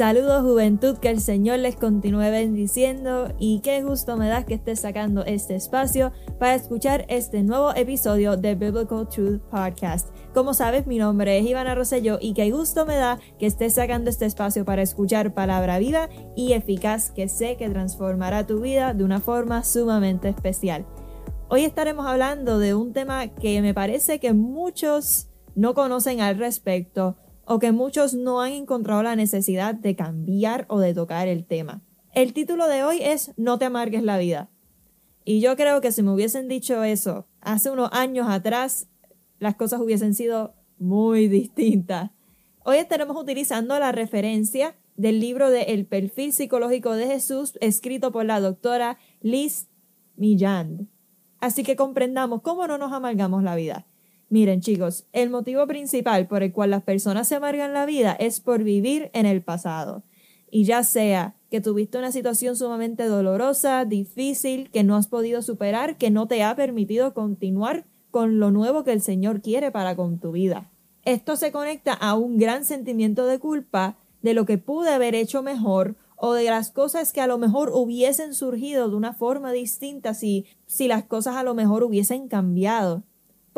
[0.00, 4.80] Saludos juventud, que el Señor les continúe bendiciendo y qué gusto me da que estés
[4.80, 10.08] sacando este espacio para escuchar este nuevo episodio de Biblical Truth Podcast.
[10.32, 14.08] Como sabes, mi nombre es Ivana Rosselló y qué gusto me da que estés sacando
[14.08, 19.04] este espacio para escuchar palabra viva y eficaz que sé que transformará tu vida de
[19.04, 20.86] una forma sumamente especial.
[21.50, 27.18] Hoy estaremos hablando de un tema que me parece que muchos no conocen al respecto
[27.52, 31.82] o que muchos no han encontrado la necesidad de cambiar o de tocar el tema.
[32.14, 34.48] El título de hoy es No te amargues la vida.
[35.24, 38.86] Y yo creo que si me hubiesen dicho eso hace unos años atrás,
[39.40, 42.12] las cosas hubiesen sido muy distintas.
[42.62, 48.26] Hoy estaremos utilizando la referencia del libro de El perfil psicológico de Jesús, escrito por
[48.26, 49.66] la doctora Liz
[50.14, 50.88] Millán.
[51.40, 53.88] Así que comprendamos cómo no nos amargamos la vida.
[54.30, 58.38] Miren chicos, el motivo principal por el cual las personas se amargan la vida es
[58.38, 60.04] por vivir en el pasado.
[60.52, 65.98] Y ya sea que tuviste una situación sumamente dolorosa, difícil, que no has podido superar,
[65.98, 70.20] que no te ha permitido continuar con lo nuevo que el Señor quiere para con
[70.20, 70.70] tu vida.
[71.04, 75.42] Esto se conecta a un gran sentimiento de culpa de lo que pude haber hecho
[75.42, 80.14] mejor o de las cosas que a lo mejor hubiesen surgido de una forma distinta
[80.14, 83.02] si, si las cosas a lo mejor hubiesen cambiado.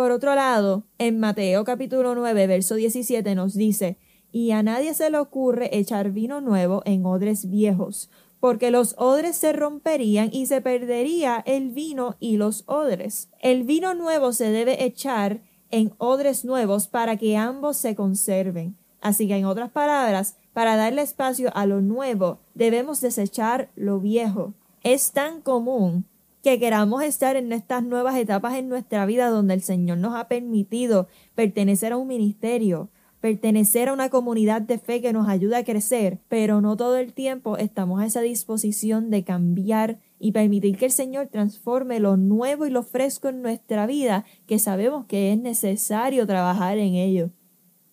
[0.02, 3.98] Por otro lado, en Mateo capítulo 9, verso 17 nos dice,
[4.32, 9.36] y a nadie se le ocurre echar vino nuevo en odres viejos, porque los odres
[9.36, 13.28] se romperían y se perdería el vino y los odres.
[13.38, 18.76] El vino nuevo se debe echar en odres nuevos para que ambos se conserven.
[19.00, 24.52] Así que en otras palabras, para darle espacio a lo nuevo, debemos desechar lo viejo.
[24.82, 26.06] Es tan común
[26.42, 30.26] que queramos estar en estas nuevas etapas en nuestra vida donde el Señor nos ha
[30.26, 32.90] permitido pertenecer a un ministerio,
[33.20, 37.12] pertenecer a una comunidad de fe que nos ayuda a crecer, pero no todo el
[37.12, 42.66] tiempo estamos a esa disposición de cambiar y permitir que el Señor transforme lo nuevo
[42.66, 47.30] y lo fresco en nuestra vida, que sabemos que es necesario trabajar en ello.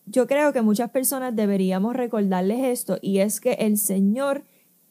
[0.07, 4.43] Yo creo que muchas personas deberíamos recordarles esto y es que el Señor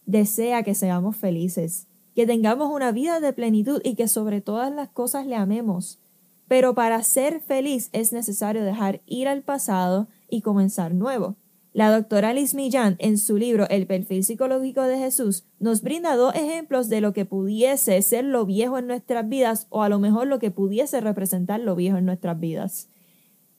[0.06, 1.87] desea que seamos felices
[2.18, 6.00] que tengamos una vida de plenitud y que sobre todas las cosas le amemos.
[6.48, 11.36] Pero para ser feliz es necesario dejar ir al pasado y comenzar nuevo.
[11.72, 16.34] La doctora Liz Millán, en su libro El perfil psicológico de Jesús, nos brinda dos
[16.34, 20.26] ejemplos de lo que pudiese ser lo viejo en nuestras vidas o a lo mejor
[20.26, 22.88] lo que pudiese representar lo viejo en nuestras vidas.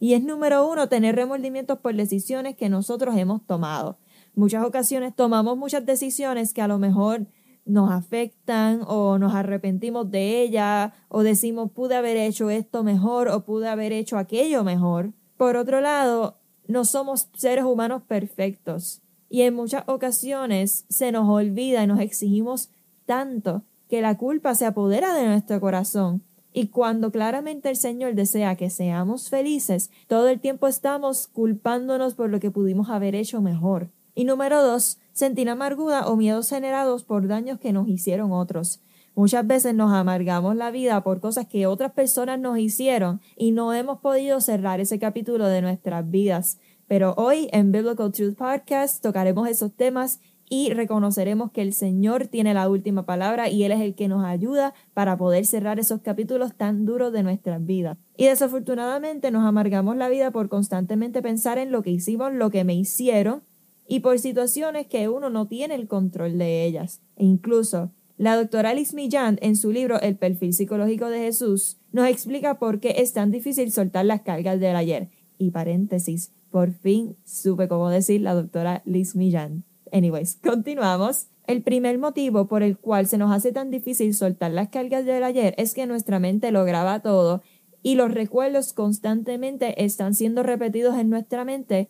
[0.01, 3.97] Y es número uno, tener remordimientos por decisiones que nosotros hemos tomado.
[4.35, 7.25] Muchas ocasiones tomamos muchas decisiones que a lo mejor
[7.65, 13.45] nos afectan o nos arrepentimos de ella o decimos pude haber hecho esto mejor o
[13.45, 15.13] pude haber hecho aquello mejor.
[15.37, 16.37] Por otro lado,
[16.67, 22.69] no somos seres humanos perfectos y en muchas ocasiones se nos olvida y nos exigimos
[23.05, 26.23] tanto que la culpa se apodera de nuestro corazón.
[26.51, 32.29] Y cuando claramente el Señor desea que seamos felices, todo el tiempo estamos culpándonos por
[32.29, 33.91] lo que pudimos haber hecho mejor.
[34.15, 38.81] Y número dos, sentir amargura o miedos generados por daños que nos hicieron otros.
[39.15, 43.73] Muchas veces nos amargamos la vida por cosas que otras personas nos hicieron y no
[43.73, 46.57] hemos podido cerrar ese capítulo de nuestras vidas.
[46.87, 52.53] Pero hoy en Biblical Truth Podcast tocaremos esos temas y reconoceremos que el Señor tiene
[52.53, 56.55] la última palabra y Él es el que nos ayuda para poder cerrar esos capítulos
[56.55, 57.97] tan duros de nuestras vidas.
[58.15, 62.63] Y desafortunadamente nos amargamos la vida por constantemente pensar en lo que hicimos, lo que
[62.63, 63.43] me hicieron
[63.89, 67.01] y por situaciones que uno no tiene el control de ellas.
[67.17, 72.07] E incluso, la doctora Liz Millán, en su libro El perfil psicológico de Jesús, nos
[72.07, 75.09] explica por qué es tan difícil soltar las cargas del ayer.
[75.39, 79.63] Y paréntesis, por fin supe cómo decir la doctora Liz Millán.
[79.91, 81.29] Anyways, continuamos.
[81.47, 85.23] El primer motivo por el cual se nos hace tan difícil soltar las cargas del
[85.23, 87.41] ayer es que nuestra mente lo graba todo
[87.81, 91.89] y los recuerdos constantemente están siendo repetidos en nuestra mente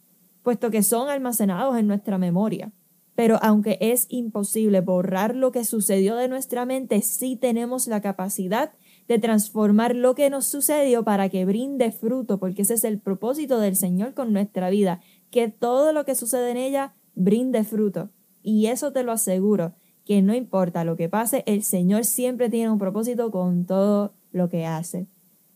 [0.49, 2.71] puesto que son almacenados en nuestra memoria.
[3.13, 8.71] Pero aunque es imposible borrar lo que sucedió de nuestra mente, sí tenemos la capacidad
[9.07, 13.59] de transformar lo que nos sucedió para que brinde fruto, porque ese es el propósito
[13.59, 18.09] del Señor con nuestra vida, que todo lo que sucede en ella brinde fruto.
[18.41, 22.71] Y eso te lo aseguro, que no importa lo que pase, el Señor siempre tiene
[22.71, 25.05] un propósito con todo lo que hace.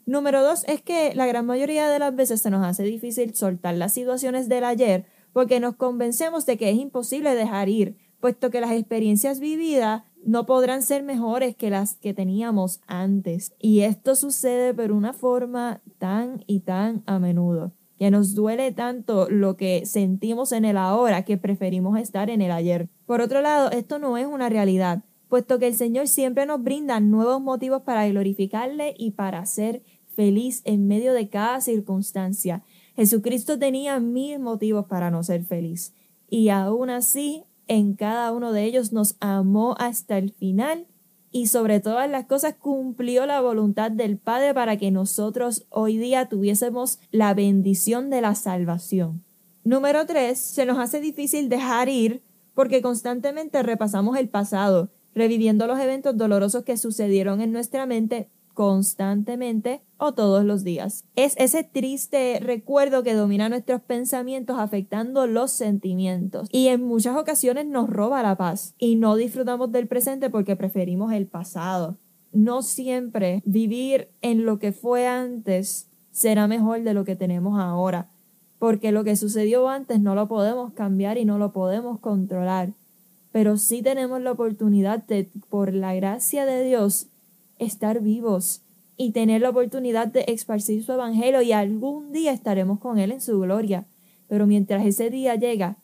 [0.06, 3.76] Número dos es que la gran mayoría de las veces se nos hace difícil soltar
[3.76, 8.62] las situaciones del ayer porque nos convencemos de que es imposible dejar ir, puesto que
[8.62, 13.54] las experiencias vividas no podrán ser mejores que las que teníamos antes.
[13.60, 17.74] Y esto sucede por una forma tan y tan a menudo
[18.04, 22.52] que nos duele tanto lo que sentimos en el ahora que preferimos estar en el
[22.52, 22.90] ayer.
[23.06, 27.00] Por otro lado, esto no es una realidad, puesto que el Señor siempre nos brinda
[27.00, 29.84] nuevos motivos para glorificarle y para ser
[30.16, 32.64] feliz en medio de cada circunstancia.
[32.96, 35.94] Jesucristo tenía mil motivos para no ser feliz,
[36.30, 40.88] y aún así, en cada uno de ellos nos amó hasta el final
[41.32, 46.30] y sobre todas las cosas cumplió la voluntad del Padre para que nosotros hoy día
[46.30, 49.24] tuviésemos la bendición de la salvación.
[49.64, 52.22] Número tres, se nos hace difícil dejar ir
[52.54, 59.82] porque constantemente repasamos el pasado, reviviendo los eventos dolorosos que sucedieron en nuestra mente constantemente
[59.98, 61.06] o todos los días.
[61.16, 67.66] Es ese triste recuerdo que domina nuestros pensamientos afectando los sentimientos y en muchas ocasiones
[67.66, 71.98] nos roba la paz y no disfrutamos del presente porque preferimos el pasado.
[72.32, 78.10] No siempre vivir en lo que fue antes será mejor de lo que tenemos ahora,
[78.60, 82.74] porque lo que sucedió antes no lo podemos cambiar y no lo podemos controlar,
[83.32, 87.08] pero sí tenemos la oportunidad de, por la gracia de Dios,
[87.64, 88.64] estar vivos
[88.98, 93.22] y tener la oportunidad de esparcir su evangelio y algún día estaremos con Él en
[93.22, 93.86] su gloria.
[94.28, 95.78] Pero mientras ese día llega,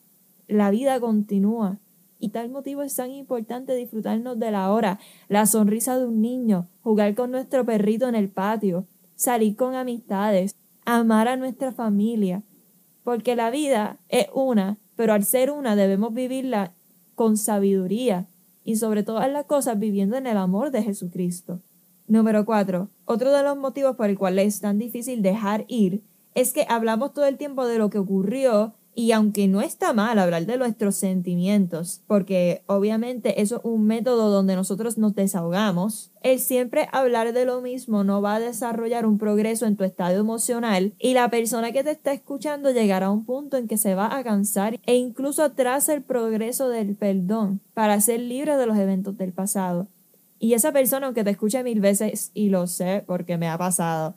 [0.48, 1.80] la vida continúa.
[2.20, 5.00] Y tal motivo es tan importante disfrutarnos de la hora,
[5.30, 8.86] la sonrisa de un niño, jugar con nuestro perrito en el patio,
[9.16, 10.54] salir con amistades,
[10.86, 12.44] amar a nuestra familia.
[13.04, 16.74] Porque la vida es una, pero al ser una debemos vivirla
[17.16, 18.28] con sabiduría
[18.66, 21.62] y sobre todas las cosas viviendo en el amor de Jesucristo.
[22.10, 22.90] Número 4.
[23.06, 26.02] Otro de los motivos por el cual es tan difícil dejar ir
[26.34, 30.18] es que hablamos todo el tiempo de lo que ocurrió y aunque no está mal
[30.18, 36.40] hablar de nuestros sentimientos, porque obviamente eso es un método donde nosotros nos desahogamos, el
[36.40, 40.94] siempre hablar de lo mismo no va a desarrollar un progreso en tu estado emocional
[40.98, 44.18] y la persona que te está escuchando llegará a un punto en que se va
[44.18, 49.16] a cansar e incluso atrasa el progreso del perdón para ser libre de los eventos
[49.16, 49.88] del pasado.
[50.40, 54.16] Y esa persona, aunque te escuche mil veces, y lo sé porque me ha pasado,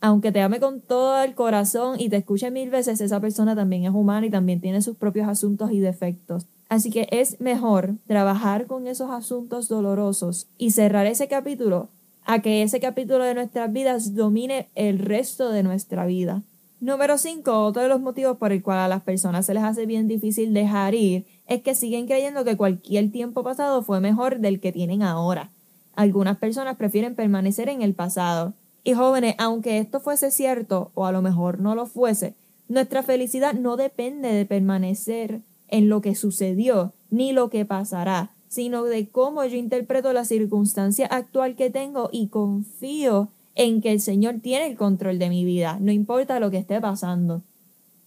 [0.00, 3.84] aunque te ame con todo el corazón y te escuche mil veces, esa persona también
[3.84, 6.46] es humana y también tiene sus propios asuntos y defectos.
[6.68, 11.88] Así que es mejor trabajar con esos asuntos dolorosos y cerrar ese capítulo
[12.24, 16.42] a que ese capítulo de nuestras vidas domine el resto de nuestra vida.
[16.80, 17.64] Número 5.
[17.64, 20.54] Otro de los motivos por el cual a las personas se les hace bien difícil
[20.54, 25.02] dejar ir es que siguen creyendo que cualquier tiempo pasado fue mejor del que tienen
[25.02, 25.50] ahora.
[25.98, 28.54] Algunas personas prefieren permanecer en el pasado.
[28.84, 32.34] Y jóvenes, aunque esto fuese cierto, o a lo mejor no lo fuese,
[32.68, 38.84] nuestra felicidad no depende de permanecer en lo que sucedió, ni lo que pasará, sino
[38.84, 44.36] de cómo yo interpreto la circunstancia actual que tengo y confío en que el Señor
[44.40, 47.42] tiene el control de mi vida, no importa lo que esté pasando.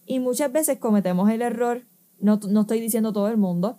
[0.06, 1.82] Y muchas veces cometemos el error,
[2.20, 3.76] no, no estoy diciendo todo el mundo,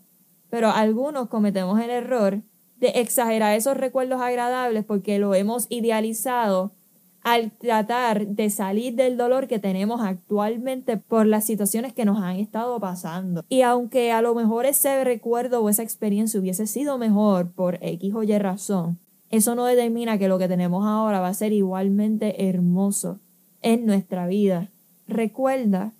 [0.51, 2.43] pero algunos cometemos el error
[2.83, 6.73] de exagerar esos recuerdos agradables porque lo hemos idealizado
[7.21, 12.35] al tratar de salir del dolor que tenemos actualmente por las situaciones que nos han
[12.35, 13.45] estado pasando.
[13.47, 18.13] Y aunque a lo mejor ese recuerdo o esa experiencia hubiese sido mejor por X
[18.13, 18.99] o Y razón,
[19.29, 23.21] eso no determina que lo que tenemos ahora va a ser igualmente hermoso
[23.61, 24.67] en nuestra vida.
[25.07, 25.93] Recuerda,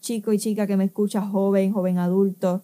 [0.00, 2.62] chico y chica que me escucha, joven, joven adulto,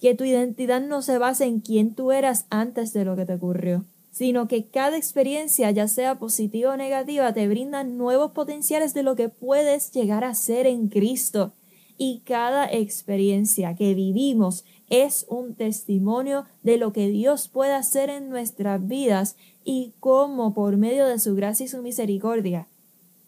[0.00, 3.34] que tu identidad no se basa en quién tú eras antes de lo que te
[3.34, 9.02] ocurrió, sino que cada experiencia, ya sea positiva o negativa, te brinda nuevos potenciales de
[9.02, 11.52] lo que puedes llegar a ser en Cristo.
[11.96, 18.28] Y cada experiencia que vivimos es un testimonio de lo que Dios puede hacer en
[18.28, 22.68] nuestras vidas y cómo por medio de su gracia y su misericordia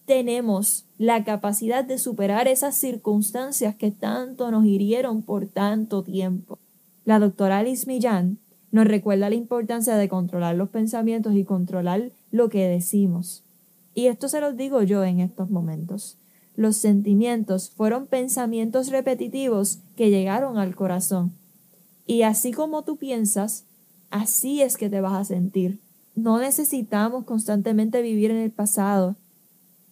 [0.06, 6.58] tenemos la capacidad de superar esas circunstancias que tanto nos hirieron por tanto tiempo.
[7.04, 8.38] La doctora Alice Millán
[8.70, 13.42] nos recuerda la importancia de controlar los pensamientos y controlar lo que decimos.
[13.94, 16.18] Y esto se lo digo yo en estos momentos.
[16.54, 21.32] Los sentimientos fueron pensamientos repetitivos que llegaron al corazón.
[22.06, 23.64] Y así como tú piensas,
[24.10, 25.80] así es que te vas a sentir.
[26.14, 29.16] No necesitamos constantemente vivir en el pasado.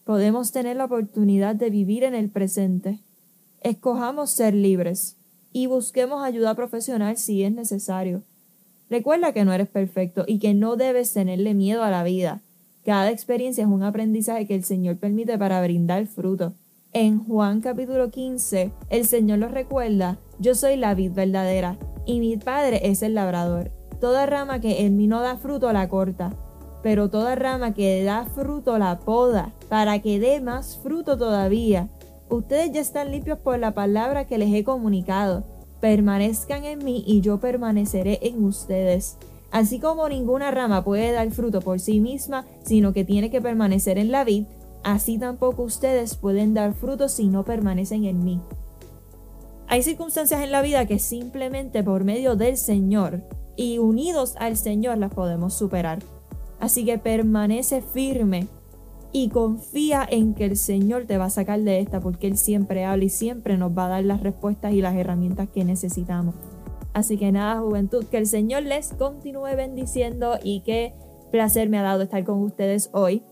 [0.05, 3.01] Podemos tener la oportunidad de vivir en el presente.
[3.63, 5.17] Escojamos ser libres
[5.51, 8.23] y busquemos ayuda profesional si es necesario.
[8.91, 12.43] Recuerda que no eres perfecto y que no debes tenerle miedo a la vida.
[12.85, 16.53] Cada experiencia es un aprendizaje que el Señor permite para brindar fruto.
[16.93, 22.37] En Juan capítulo 15, el Señor nos recuerda, yo soy la vid verdadera y mi
[22.37, 23.73] Padre es el labrador.
[24.01, 26.37] Toda rama que en mí no da fruto la corta,
[26.85, 31.89] pero toda rama que da fruto la poda, para que dé más fruto todavía
[32.29, 35.45] ustedes ya están limpios por la palabra que les he comunicado.
[35.81, 39.17] Permanezcan en mí y yo permaneceré en ustedes.
[39.51, 43.97] Así como ninguna rama puede dar fruto por sí misma, sino que tiene que permanecer
[43.97, 44.45] en la vid,
[44.83, 48.43] así tampoco ustedes pueden dar fruto si no permanecen en mí.
[49.69, 53.23] Hay circunstancias en la vida que simplemente por medio del Señor
[53.57, 56.01] y unidos al Señor las podemos superar.
[56.65, 58.49] Así que permanece firme
[59.13, 62.87] y confía en que el Señor te va a sacar de esta porque Él siempre
[62.87, 66.35] habla y siempre nos va a dar las respuestas y las herramientas que necesitamos.
[66.95, 70.95] Así que nada, juventud, que el Señor les continúe bendiciendo y qué
[71.31, 73.23] placer me ha dado estar con ustedes hoy.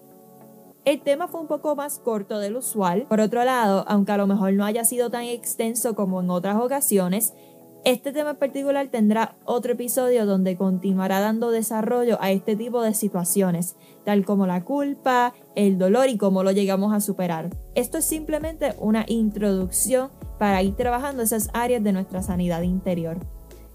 [0.84, 3.06] El tema fue un poco más corto del usual.
[3.08, 6.56] Por otro lado, aunque a lo mejor no haya sido tan extenso como en otras
[6.56, 7.32] ocasiones,
[7.84, 12.94] este tema en particular tendrá otro episodio donde continuará dando desarrollo a este tipo de
[12.94, 17.50] situaciones, tal como la culpa, el dolor y cómo lo llegamos a superar.
[17.74, 23.18] Esto es simplemente una introducción para ir trabajando esas áreas de nuestra sanidad interior.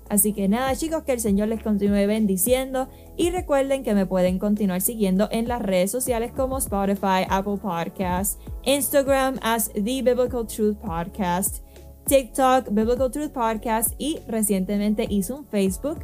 [0.09, 2.87] Así que nada chicos, que el Señor les continúe bendiciendo
[3.17, 8.37] y recuerden que me pueden continuar siguiendo en las redes sociales como Spotify, Apple Podcasts,
[8.63, 11.66] Instagram as The Biblical Truth Podcast
[12.07, 15.99] TikTok, Biblical Truth Podcast y recientemente hice un Facebook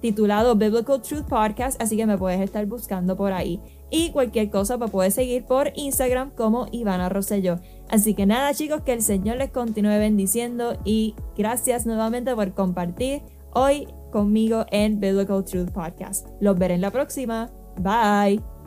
[0.00, 3.60] titulado Biblical Truth Podcast, así que me puedes estar buscando por ahí.
[3.90, 7.58] Y cualquier cosa me puedes seguir por Instagram como Ivana Rosselló.
[7.88, 13.22] Así que nada chicos, que el Señor les continúe bendiciendo y gracias nuevamente por compartir
[13.52, 16.28] hoy conmigo en Biblical Truth Podcast.
[16.40, 17.50] Los veré en la próxima.
[17.80, 18.57] Bye.